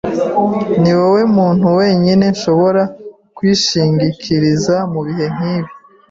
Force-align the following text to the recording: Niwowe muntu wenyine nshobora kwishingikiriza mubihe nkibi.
Niwowe 0.81 1.21
muntu 1.35 1.65
wenyine 1.79 2.25
nshobora 2.35 2.81
kwishingikiriza 3.35 4.75
mubihe 4.91 5.25
nkibi. 5.35 5.69